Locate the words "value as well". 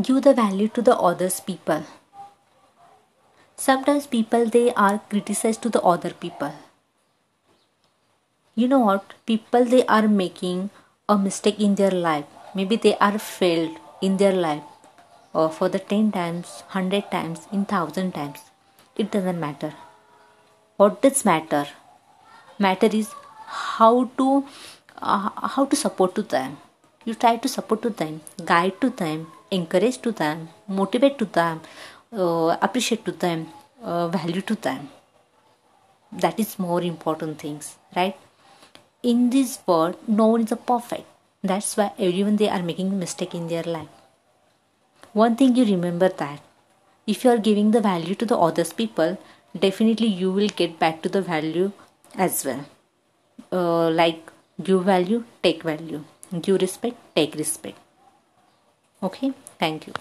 51.22-52.64